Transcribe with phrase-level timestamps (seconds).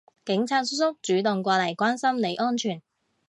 [0.25, 2.81] 警察叔叔主動過嚟關心你安全